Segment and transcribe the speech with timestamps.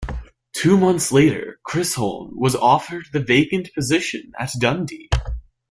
[0.53, 5.11] Two months later, Chisholm was offered the vacant position at Dundee.